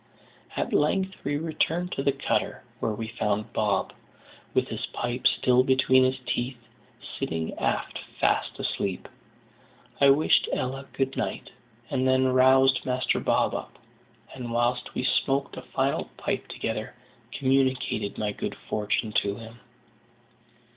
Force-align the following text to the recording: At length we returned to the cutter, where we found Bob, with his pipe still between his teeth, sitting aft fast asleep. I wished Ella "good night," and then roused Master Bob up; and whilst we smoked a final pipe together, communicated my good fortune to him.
At 0.57 0.73
length 0.73 1.13
we 1.23 1.37
returned 1.37 1.91
to 1.91 2.01
the 2.01 2.11
cutter, 2.11 2.63
where 2.79 2.93
we 2.95 3.07
found 3.09 3.53
Bob, 3.53 3.93
with 4.51 4.69
his 4.69 4.87
pipe 4.87 5.27
still 5.27 5.61
between 5.63 6.03
his 6.03 6.17
teeth, 6.25 6.57
sitting 7.19 7.53
aft 7.59 7.99
fast 8.19 8.57
asleep. 8.59 9.07
I 10.01 10.09
wished 10.09 10.49
Ella 10.51 10.87
"good 10.93 11.15
night," 11.15 11.51
and 11.91 12.07
then 12.07 12.33
roused 12.33 12.83
Master 12.83 13.19
Bob 13.19 13.53
up; 13.53 13.77
and 14.33 14.51
whilst 14.51 14.95
we 14.95 15.03
smoked 15.03 15.55
a 15.55 15.61
final 15.61 16.05
pipe 16.17 16.47
together, 16.47 16.95
communicated 17.31 18.17
my 18.17 18.31
good 18.31 18.55
fortune 18.55 19.11
to 19.21 19.35
him. 19.35 19.59